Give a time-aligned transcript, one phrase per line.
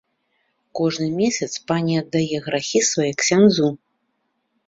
[0.79, 3.67] Кожны месяц пані аддае грахі свае ксяндзу.